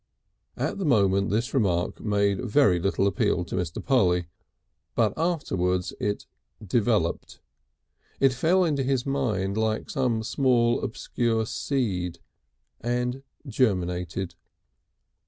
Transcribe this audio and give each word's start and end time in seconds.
At 0.57 0.79
the 0.79 0.83
moment 0.85 1.29
this 1.29 1.53
remark 1.53 1.99
made 1.99 2.43
very 2.43 2.79
little 2.79 3.05
appeal 3.05 3.45
to 3.45 3.53
Mr. 3.55 3.85
Polly. 3.85 4.25
But 4.95 5.13
afterwards 5.15 5.93
it 5.99 6.25
developed. 6.65 7.39
It 8.19 8.33
fell 8.33 8.63
into 8.65 8.81
his 8.81 9.05
mind 9.05 9.57
like 9.57 9.91
some 9.91 10.23
small 10.23 10.81
obscure 10.83 11.45
seed, 11.45 12.17
and 12.79 13.21
germinated. 13.47 14.33